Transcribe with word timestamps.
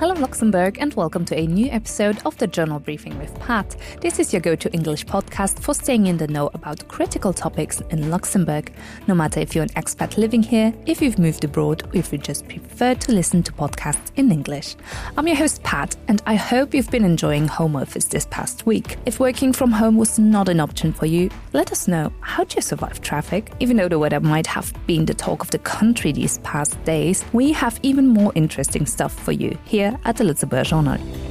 Hello, 0.00 0.14
Luxembourg, 0.14 0.78
and 0.80 0.94
welcome 0.94 1.26
to 1.26 1.38
a 1.38 1.46
new 1.46 1.66
episode 1.70 2.22
of 2.24 2.34
the 2.38 2.46
Journal 2.46 2.80
Briefing 2.80 3.18
with 3.18 3.38
Pat. 3.38 3.76
This 4.00 4.18
is 4.18 4.32
your 4.32 4.40
go 4.40 4.56
to 4.56 4.72
English 4.72 5.04
podcast 5.04 5.58
for 5.58 5.74
staying 5.74 6.06
in 6.06 6.16
the 6.16 6.26
know 6.26 6.48
about 6.54 6.88
critical 6.88 7.34
topics 7.34 7.82
in 7.90 8.08
Luxembourg. 8.08 8.72
No 9.08 9.14
matter 9.14 9.40
if 9.40 9.54
you're 9.54 9.64
an 9.64 9.68
expat 9.76 10.16
living 10.16 10.42
here, 10.42 10.72
if 10.86 11.02
you've 11.02 11.18
moved 11.18 11.44
abroad, 11.44 11.82
or 11.82 11.98
if 11.98 12.12
you 12.12 12.16
just 12.16 12.48
prefer 12.48 12.94
to 12.94 13.12
listen 13.12 13.42
to 13.42 13.52
podcasts 13.52 14.10
in 14.16 14.32
English. 14.32 14.74
I'm 15.18 15.26
your 15.26 15.36
host, 15.36 15.62
Pat, 15.64 15.94
and 16.08 16.22
I 16.24 16.34
hope 16.34 16.72
you've 16.72 16.90
been 16.90 17.04
enjoying 17.04 17.46
home 17.46 17.76
office 17.76 18.06
this 18.06 18.26
past 18.30 18.64
week. 18.64 18.96
If 19.04 19.20
working 19.20 19.52
from 19.52 19.70
home 19.70 19.98
was 19.98 20.18
not 20.18 20.48
an 20.48 20.60
option 20.60 20.94
for 20.94 21.04
you, 21.04 21.28
let 21.52 21.72
us 21.72 21.86
know 21.86 22.10
how 22.22 22.44
do 22.44 22.56
you 22.56 22.62
survive 22.62 23.02
traffic? 23.02 23.52
Even 23.60 23.76
though 23.76 23.88
the 23.88 23.98
weather 23.98 24.20
might 24.20 24.46
have 24.46 24.72
been 24.86 25.04
the 25.04 25.12
talk 25.12 25.42
of 25.42 25.50
the 25.50 25.58
country 25.58 26.10
these 26.10 26.38
past 26.38 26.82
days, 26.84 27.22
we 27.34 27.52
have 27.52 27.78
even 27.82 28.08
more 28.08 28.32
interesting 28.34 28.86
stuff 28.86 29.12
for 29.12 29.32
you 29.32 29.58
here 29.66 29.89
at 30.04 30.16
the 30.16 30.24
Lützeburg 30.24 30.64
Journal. 30.66 31.29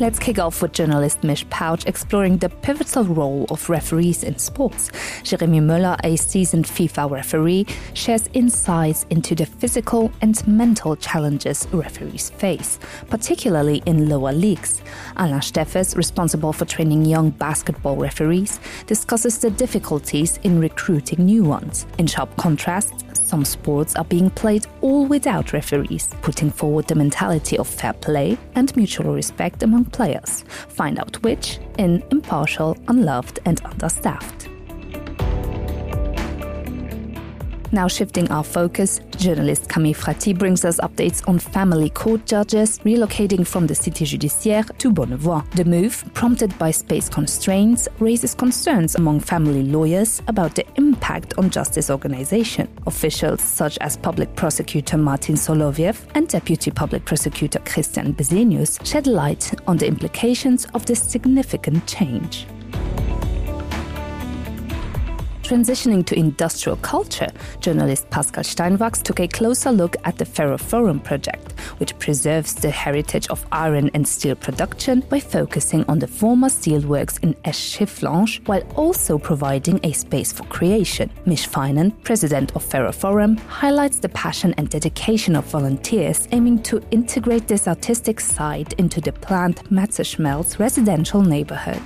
Let's 0.00 0.18
kick 0.18 0.38
off 0.38 0.62
with 0.62 0.72
journalist 0.72 1.20
Misch 1.20 1.44
Pautsch 1.46 1.86
exploring 1.86 2.38
the 2.38 2.48
pivotal 2.48 3.04
role 3.04 3.46
of 3.50 3.68
referees 3.68 4.24
in 4.24 4.38
sports. 4.38 4.90
Jeremy 5.22 5.60
Müller, 5.60 5.96
a 6.02 6.16
seasoned 6.16 6.64
FIFA 6.64 7.10
referee, 7.10 7.66
shares 7.92 8.28
insights 8.32 9.04
into 9.10 9.34
the 9.34 9.46
physical 9.46 10.10
and 10.22 10.44
mental 10.48 10.96
challenges 10.96 11.68
referees 11.72 12.30
face, 12.30 12.80
particularly 13.10 13.82
in 13.86 14.08
lower 14.08 14.32
leagues. 14.32 14.82
Alain 15.18 15.40
Steffes, 15.40 15.94
responsible 15.94 16.54
for 16.54 16.64
training 16.64 17.04
young 17.04 17.30
basketball 17.30 17.96
referees, 17.96 18.60
discusses 18.86 19.38
the 19.38 19.50
difficulties 19.50 20.40
in 20.42 20.58
recruiting 20.58 21.26
new 21.26 21.44
ones. 21.44 21.86
In 21.98 22.06
sharp 22.06 22.34
contrast, 22.36 23.04
some 23.32 23.44
sports 23.44 23.94
are 23.96 24.04
being 24.04 24.28
played 24.30 24.66
all 24.82 25.06
without 25.06 25.52
referees, 25.52 26.08
putting 26.20 26.50
forward 26.50 26.86
the 26.86 26.94
mentality 26.94 27.56
of 27.56 27.66
fair 27.66 27.94
play 27.94 28.36
and 28.54 28.74
mutual 28.76 29.14
respect 29.14 29.62
among 29.62 29.81
players. 29.84 30.44
Find 30.68 30.98
out 30.98 31.22
which 31.22 31.58
in 31.78 32.02
impartial, 32.10 32.76
unloved 32.88 33.38
and 33.44 33.60
understaffed. 33.64 34.51
Now 37.74 37.88
shifting 37.88 38.30
our 38.30 38.44
focus, 38.44 39.00
journalist 39.16 39.70
Camille 39.70 39.94
Frati 39.94 40.38
brings 40.38 40.62
us 40.62 40.78
updates 40.80 41.26
on 41.26 41.38
family 41.38 41.88
court 41.88 42.26
judges 42.26 42.78
relocating 42.80 43.46
from 43.46 43.66
the 43.66 43.72
Cité 43.72 44.04
judiciaire 44.04 44.76
to 44.76 44.92
Bonnevoie. 44.92 45.50
The 45.52 45.64
move, 45.64 46.04
prompted 46.12 46.56
by 46.58 46.70
space 46.70 47.08
constraints, 47.08 47.88
raises 47.98 48.34
concerns 48.34 48.96
among 48.96 49.20
family 49.20 49.62
lawyers 49.62 50.20
about 50.28 50.54
the 50.54 50.66
impact 50.74 51.32
on 51.38 51.48
justice 51.48 51.88
organization. 51.88 52.68
Officials 52.86 53.40
such 53.40 53.78
as 53.78 53.96
public 53.96 54.36
prosecutor 54.36 54.98
Martine 54.98 55.36
Solovieff 55.36 56.04
and 56.14 56.28
deputy 56.28 56.70
public 56.70 57.06
prosecutor 57.06 57.58
Christian 57.60 58.12
Bezenius 58.12 58.84
shed 58.84 59.06
light 59.06 59.50
on 59.66 59.78
the 59.78 59.86
implications 59.86 60.66
of 60.74 60.84
this 60.84 61.02
significant 61.02 61.86
change. 61.86 62.46
Transitioning 65.42 66.06
to 66.06 66.16
industrial 66.16 66.76
culture, 66.78 67.26
journalist 67.60 68.08
Pascal 68.10 68.44
Steinwachs 68.44 69.02
took 69.02 69.18
a 69.18 69.26
closer 69.26 69.72
look 69.72 69.96
at 70.04 70.16
the 70.16 70.24
Ferroforum 70.24 71.02
project, 71.02 71.58
which 71.78 71.98
preserves 71.98 72.54
the 72.54 72.70
heritage 72.70 73.26
of 73.28 73.44
iron 73.50 73.90
and 73.92 74.06
steel 74.06 74.36
production 74.36 75.00
by 75.10 75.18
focusing 75.18 75.84
on 75.88 75.98
the 75.98 76.06
former 76.06 76.48
steelworks 76.48 77.20
in 77.24 77.34
Esch-Schifflange 77.44 78.46
while 78.46 78.62
also 78.76 79.18
providing 79.18 79.80
a 79.82 79.92
space 79.92 80.32
for 80.32 80.44
creation. 80.44 81.10
Misch 81.26 81.48
Feinen, 81.48 81.92
president 82.04 82.54
of 82.54 82.64
Ferroforum, 82.64 83.36
highlights 83.40 83.98
the 83.98 84.08
passion 84.10 84.54
and 84.58 84.70
dedication 84.70 85.34
of 85.34 85.44
volunteers 85.46 86.28
aiming 86.30 86.62
to 86.62 86.80
integrate 86.92 87.48
this 87.48 87.66
artistic 87.66 88.20
side 88.20 88.74
into 88.78 89.00
the 89.00 89.12
plant 89.12 89.68
Metzeschmelz 89.70 90.60
residential 90.60 91.20
neighborhood. 91.20 91.82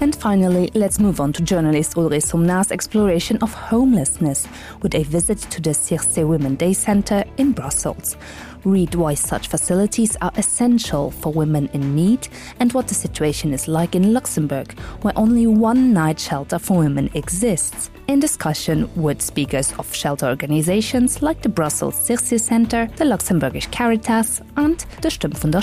And 0.00 0.14
finally, 0.14 0.70
let's 0.74 0.98
move 0.98 1.20
on 1.20 1.32
to 1.32 1.42
journalist 1.42 1.96
Ulrich 1.96 2.24
Sumnas 2.24 2.70
exploration 2.70 3.38
of 3.38 3.54
homelessness 3.54 4.46
with 4.82 4.94
a 4.94 5.02
visit 5.04 5.38
to 5.38 5.60
the 5.60 5.72
Circe 5.72 6.18
Women 6.18 6.54
Day 6.56 6.74
Center 6.74 7.24
in 7.38 7.52
Brussels. 7.52 8.16
Read 8.64 8.94
why 8.94 9.14
such 9.14 9.48
facilities 9.48 10.16
are 10.20 10.32
essential 10.36 11.10
for 11.10 11.32
women 11.32 11.70
in 11.72 11.94
need 11.94 12.28
and 12.60 12.72
what 12.72 12.88
the 12.88 12.94
situation 12.94 13.54
is 13.54 13.68
like 13.68 13.94
in 13.94 14.12
Luxembourg, 14.12 14.78
where 15.00 15.16
only 15.16 15.46
one 15.46 15.94
night 15.94 16.20
shelter 16.20 16.58
for 16.58 16.78
women 16.78 17.08
exists. 17.14 17.90
In 18.06 18.20
discussion 18.20 18.90
with 18.96 19.22
speakers 19.22 19.72
of 19.78 19.94
shelter 19.94 20.26
organizations 20.26 21.22
like 21.22 21.40
the 21.40 21.48
Brussels 21.48 21.98
Circe 21.98 22.42
Center, 22.42 22.86
the 22.96 23.04
Luxembourgish 23.04 23.70
Caritas 23.70 24.42
and 24.56 24.84
the 25.00 25.08
Stëmm 25.08 25.34
vun 25.38 25.52
der. 25.52 25.62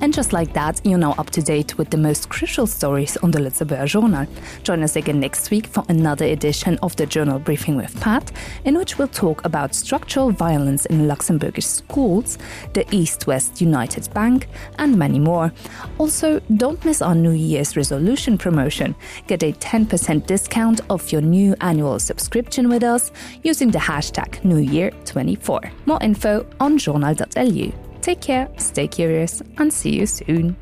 And 0.00 0.14
just 0.14 0.32
like 0.32 0.52
that, 0.52 0.80
you're 0.84 0.98
now 0.98 1.14
up 1.18 1.30
to 1.30 1.42
date 1.42 1.76
with 1.76 1.90
the 1.90 1.96
most 1.96 2.28
crucial 2.28 2.66
stories 2.66 3.16
on 3.18 3.32
the 3.32 3.40
Lëtzebuerger 3.40 3.86
Journal. 3.86 4.26
Join 4.62 4.82
us 4.82 4.94
again 4.94 5.18
next 5.18 5.50
week 5.50 5.66
for 5.66 5.84
another 5.88 6.24
edition 6.24 6.78
of 6.82 6.94
the 6.96 7.04
Journal 7.04 7.40
Briefing 7.40 7.76
with 7.76 8.00
Pat, 8.00 8.30
in 8.64 8.78
which 8.78 8.96
we'll 8.96 9.08
talk 9.08 9.44
about 9.44 9.74
structural 9.74 10.30
violence 10.30 10.86
in 10.86 11.08
Luxembourgish 11.08 11.64
schools, 11.64 12.38
the 12.74 12.86
East 12.94 13.26
West 13.26 13.60
United 13.60 14.12
Bank, 14.14 14.48
and 14.78 14.96
many 14.96 15.18
more. 15.18 15.52
Also, 15.98 16.40
don't 16.56 16.84
miss 16.84 17.02
our 17.02 17.14
New 17.14 17.32
Year's 17.32 17.76
resolution 17.76 18.38
promotion. 18.38 18.94
Get 19.26 19.42
a 19.42 19.52
10% 19.52 20.26
discount 20.26 20.80
off 20.90 21.12
your 21.12 21.22
new 21.22 21.56
annual 21.60 21.98
subscription 21.98 22.68
with 22.68 22.84
us 22.84 23.10
using 23.42 23.70
the 23.70 23.78
hashtag 23.78 24.44
New 24.44 24.58
Year 24.58 24.90
24. 25.06 25.60
More 25.86 25.98
info 26.02 26.46
on 26.60 26.78
journal.lu. 26.78 27.87
Take 28.00 28.20
care, 28.20 28.48
stay 28.56 28.88
curious, 28.88 29.42
and 29.58 29.72
see 29.72 29.98
you 29.98 30.06
soon. 30.06 30.56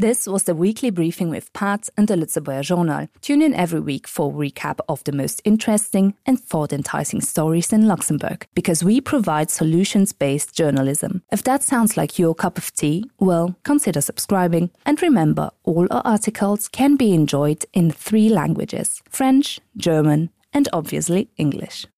This 0.00 0.28
was 0.28 0.44
the 0.44 0.54
weekly 0.54 0.90
briefing 0.90 1.28
with 1.28 1.52
Pat 1.52 1.88
and 1.96 2.06
the 2.06 2.14
Lëtzebuerger 2.14 2.62
Journal. 2.62 3.08
Tune 3.20 3.42
in 3.42 3.52
every 3.52 3.80
week 3.80 4.06
for 4.06 4.30
a 4.30 4.32
recap 4.32 4.78
of 4.88 5.02
the 5.02 5.10
most 5.10 5.42
interesting 5.44 6.14
and 6.24 6.40
thought 6.40 6.72
enticing 6.72 7.20
stories 7.20 7.72
in 7.72 7.88
Luxembourg, 7.88 8.46
because 8.54 8.84
we 8.84 9.00
provide 9.00 9.50
solutions 9.50 10.12
based 10.12 10.54
journalism. 10.54 11.22
If 11.32 11.42
that 11.42 11.64
sounds 11.64 11.96
like 11.96 12.16
your 12.16 12.36
cup 12.36 12.58
of 12.58 12.72
tea, 12.74 13.10
well, 13.18 13.56
consider 13.64 14.00
subscribing. 14.00 14.70
And 14.86 15.02
remember, 15.02 15.50
all 15.64 15.88
our 15.90 16.02
articles 16.04 16.68
can 16.68 16.94
be 16.94 17.12
enjoyed 17.12 17.64
in 17.72 17.90
three 17.90 18.28
languages 18.28 19.02
French, 19.10 19.58
German, 19.76 20.30
and 20.52 20.68
obviously 20.72 21.28
English. 21.36 21.86